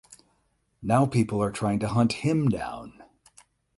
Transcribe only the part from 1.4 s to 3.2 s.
are trying to hunt him down.